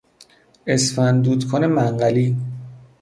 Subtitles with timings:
[0.67, 2.35] اسفند دود کن منقلی